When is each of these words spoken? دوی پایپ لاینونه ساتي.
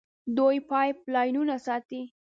دوی 0.37 0.57
پایپ 0.69 0.97
لاینونه 1.13 1.55
ساتي. 1.65 2.01